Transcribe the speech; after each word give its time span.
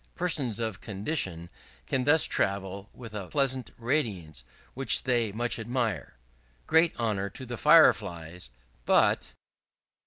Persons 0.15 0.57
of 0.57 0.81
condition 0.81 1.47
can 1.85 2.05
thus 2.05 2.23
travel 2.23 2.89
with 2.91 3.13
a 3.13 3.27
pleasant 3.27 3.69
radiance, 3.77 4.43
which 4.73 5.03
they 5.03 5.31
much 5.31 5.59
admire. 5.59 6.15
Great 6.65 6.99
honour 6.99 7.29
to 7.29 7.45
the 7.45 7.55
Fire 7.55 7.93
flies! 7.93 8.49
But 8.83 9.33